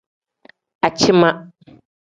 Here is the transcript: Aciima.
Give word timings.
Aciima. 0.87 1.29